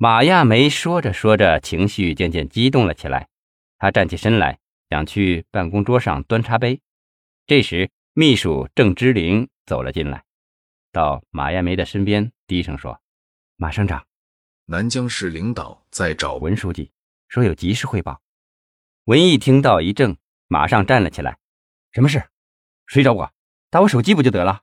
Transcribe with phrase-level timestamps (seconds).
[0.00, 3.28] 马亚梅说着说着，情绪渐渐激动了起来。
[3.78, 6.80] 她站起身来，想去办公桌上端茶杯。
[7.48, 10.22] 这时，秘书郑芝玲走了进来，
[10.92, 13.00] 到马亚梅的身边，低声说
[13.58, 14.06] ：“马省长，
[14.66, 16.92] 南江市领导在找文书记，
[17.26, 18.22] 说有急事汇报。”
[19.06, 21.38] 文艺听到一怔，马上站了起来
[21.90, 22.22] ：“什么事？
[22.86, 23.32] 谁找我？
[23.68, 24.62] 打我手机不就得了？”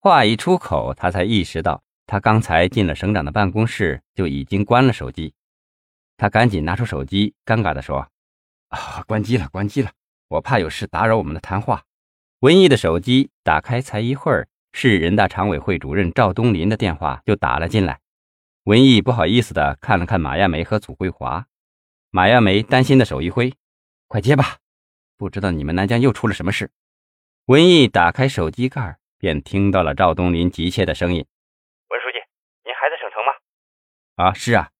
[0.00, 1.84] 话一出口，他才意识到。
[2.06, 5.34] 他刚才进了省长的办公室，就已经关了手机。
[6.16, 8.08] 他赶紧拿出手机，尴尬地说
[8.68, 9.90] ：“啊，关机了，关机了，
[10.28, 11.84] 我怕有事打扰我们的谈话。”
[12.40, 18.00] 文艺的手机打开才一会儿，市人大常委会主任赵东林的电话就打了进来。
[18.64, 21.46] 文艺不好意思地看了看马亚梅和祖桂华，
[22.10, 23.54] 马亚梅担心的手一挥
[24.08, 24.58] ：“快接吧，
[25.16, 26.70] 不知道你们南疆又出了什么事。”
[27.46, 31.26] 文艺打开手机盖，便听到了赵东林急切的声音。
[34.16, 34.70] 啊，是啊，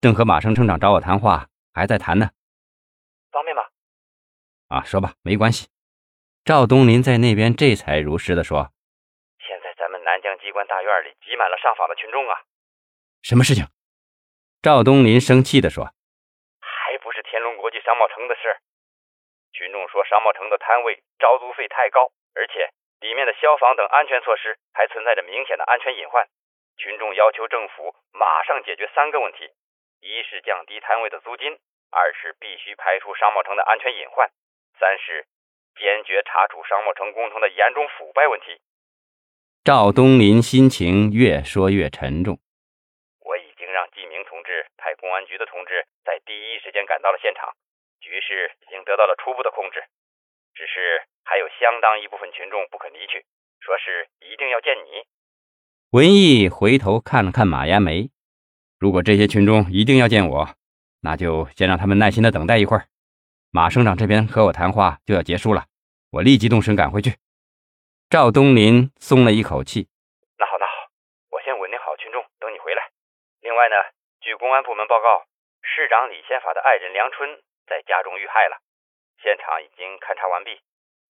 [0.00, 2.34] 正和马省省长找我谈话，还在谈呢。
[3.30, 3.62] 方便吗？
[4.66, 5.70] 啊，说吧，没关系。
[6.42, 8.74] 赵东林在那边这才如实的说
[9.38, 12.42] ：“现在咱们南疆机关大院里挤满了上访的群众啊。”
[13.22, 13.70] 什么事情？
[14.60, 15.94] 赵东林生气的说
[16.58, 18.58] ：“还不是天龙国际商贸城的事。
[19.52, 26.26] 群众说商贸城的摊位招租费太高，而且里面的消防等安全措施还存在着明显的安全隐患。”
[26.80, 29.52] 群众要求政府马上解决三个问题：
[30.00, 31.52] 一是降低摊位的租金，
[31.90, 34.30] 二是必须排除商贸城的安全隐患，
[34.78, 35.26] 三是
[35.76, 38.62] 坚决查处商贸城工程的严重腐败问题。
[39.62, 42.40] 赵东林心情越说越沉重。
[43.20, 47.52] 我已经让季明同志派公安局的同志在第一时间赶到了现场，
[48.00, 49.84] 局势已经得到了初步的控制，
[50.54, 53.26] 只是还有相当一部分群众不肯离去，
[53.60, 55.04] 说是一定要见你。
[55.90, 58.14] 文艺回头看了看马亚梅，
[58.78, 60.54] 如果这些群众一定要见我，
[61.02, 62.86] 那就先让他们耐心的等待一会儿。
[63.50, 65.66] 马省长这边和我谈话就要结束了，
[66.14, 67.18] 我立即动身赶回去。
[68.08, 69.88] 赵东林松了一口气。
[70.38, 70.94] 那好，那好，
[71.34, 72.86] 我先稳定好群众，等你回来。
[73.42, 73.74] 另外呢，
[74.22, 75.26] 据公安部门报告，
[75.66, 78.62] 市长李宪法的爱人梁春在家中遇害了，
[79.18, 80.54] 现场已经勘查完毕。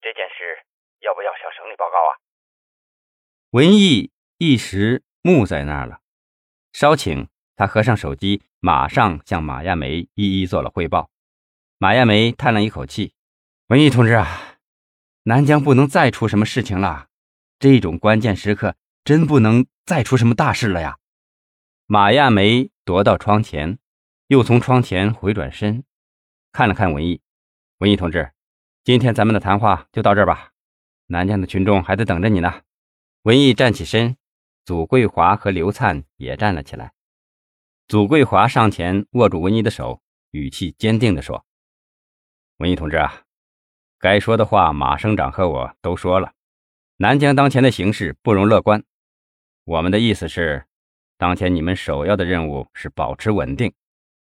[0.00, 0.64] 这件事
[1.04, 2.16] 要不要向省里报告啊？
[3.52, 4.09] 文艺。
[4.42, 6.00] 一时木在那儿了，
[6.72, 11.10] 稍请他合上手机，马上向马亚梅一一做了汇报。
[11.76, 13.12] 马亚梅叹了一口气
[13.68, 14.56] ：“文艺同志啊，
[15.24, 17.08] 南疆不能再出什么事情了，
[17.58, 20.96] 这种关键时刻真不能再出什么大事了呀。”
[21.84, 23.78] 马亚梅踱到窗前，
[24.28, 25.84] 又从窗前回转身，
[26.50, 27.20] 看了看文艺
[27.80, 28.32] ：“文艺同志，
[28.84, 30.52] 今天咱们的谈话就到这儿吧，
[31.08, 32.62] 南疆的群众还在等着你呢。”
[33.24, 34.16] 文艺站起身。
[34.64, 36.92] 祖桂华和刘灿也站了起来。
[37.88, 40.00] 祖桂华上前握住文一的手，
[40.30, 41.44] 语气坚定地说
[42.58, 43.22] ：“文一同志啊，
[43.98, 46.32] 该说的话马省长和我都说了。
[46.98, 48.84] 南疆当前的形势不容乐观。
[49.64, 50.66] 我们的意思是，
[51.16, 53.72] 当前你们首要的任务是保持稳定。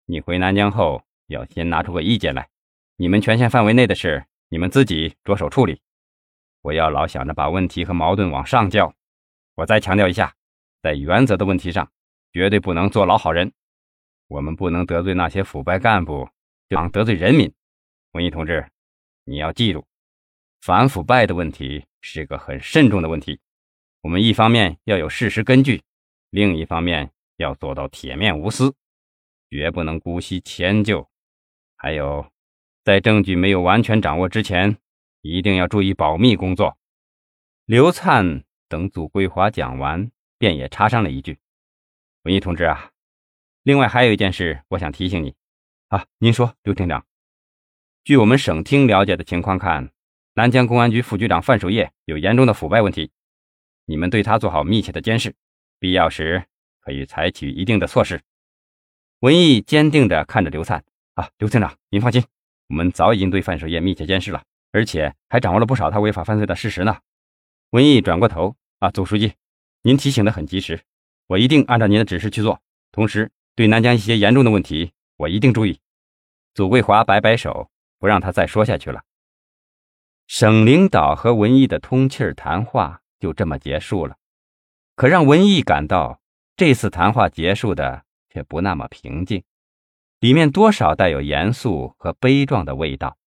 [0.06, 2.48] 你回南疆后要先拿出个意见来。
[2.96, 5.80] 你们权限范围内的事，你们自己着手处理。
[6.60, 8.92] 不要老想着把问题和矛盾往上交。”
[9.56, 10.34] 我再强调一下，
[10.82, 11.92] 在原则的问题上，
[12.32, 13.52] 绝对不能做老好人。
[14.26, 16.28] 我们不能得罪那些腐败干部，
[16.68, 17.52] 就想得罪人民。
[18.12, 18.68] 文艺同志，
[19.24, 19.84] 你要记住，
[20.60, 23.38] 反腐败的问题是个很慎重的问题。
[24.00, 25.82] 我们一方面要有事实根据，
[26.30, 28.74] 另一方面要做到铁面无私，
[29.50, 31.08] 绝不能姑息迁就。
[31.76, 32.26] 还有，
[32.82, 34.78] 在证据没有完全掌握之前，
[35.20, 36.76] 一定要注意保密工作。
[37.66, 38.42] 刘灿。
[38.68, 41.38] 等祖桂华讲完，便也插上了一句
[42.24, 42.90] ：“文艺同志啊，
[43.62, 45.34] 另外还有一件事，我想提醒你。
[45.88, 47.04] 啊，您说，刘厅长。
[48.02, 49.90] 据我们省厅了解的情况看，
[50.34, 53.10] 南江公安局副局长范守业有严重的腐败问题，
[53.84, 55.34] 你们对他做好密切的监视，
[55.78, 56.44] 必要时
[56.80, 58.20] 可以采取一定的措施。”
[59.20, 60.84] 文艺坚定地看着刘灿
[61.14, 62.24] ：“啊，刘厅长，您放心，
[62.68, 66.98] 我们早已经对范守业密切监视了，而且还掌握了不少他违法犯罪的事实呢。”
[67.74, 68.54] 文艺转过头。
[68.78, 69.32] 啊，总书记，
[69.82, 70.80] 您提醒的很及时，
[71.26, 72.62] 我一定按照您的指示去做。
[72.92, 75.80] 同时，对南疆一些严重的问题，我一定注意。
[76.54, 77.68] 祖桂华摆摆手，
[77.98, 79.02] 不让他再说下去了。
[80.28, 84.18] 省领导和文艺的通气儿谈话就这么结束了。
[84.94, 86.20] 可让文艺感到，
[86.56, 89.42] 这次谈话结束的却不那么平静，
[90.20, 93.18] 里面多少带有严肃和悲壮的味道。